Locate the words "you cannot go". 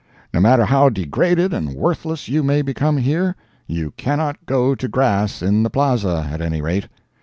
3.67-4.73